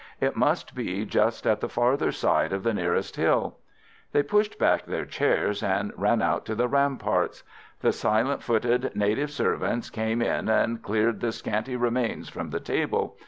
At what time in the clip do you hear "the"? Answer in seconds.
1.61-1.69, 2.63-2.73, 6.55-6.67, 7.81-7.91, 11.19-11.31, 12.49-12.59